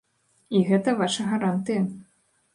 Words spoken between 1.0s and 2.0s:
ваша гарантыя.